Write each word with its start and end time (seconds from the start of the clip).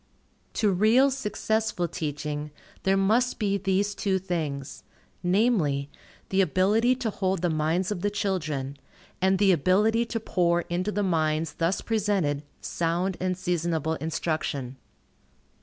To 0.53 0.71
real, 0.71 1.11
successful 1.11 1.87
teaching, 1.87 2.49
there 2.81 2.97
must 2.97 3.37
be 3.37 3.59
these 3.59 3.93
two 3.93 4.17
things, 4.17 4.81
namely, 5.21 5.91
the 6.29 6.41
ability 6.41 6.95
to 6.95 7.11
hold 7.11 7.43
the 7.43 7.51
minds 7.51 7.91
of 7.91 8.01
the 8.01 8.09
children, 8.09 8.77
and 9.21 9.37
the 9.37 9.51
ability 9.51 10.05
to 10.05 10.19
pour 10.19 10.61
into 10.61 10.91
the 10.91 11.03
minds 11.03 11.53
thus 11.53 11.81
presented 11.81 12.41
sound 12.63 13.15
and 13.19 13.37
seasonable 13.37 13.93
instruction. 13.97 14.77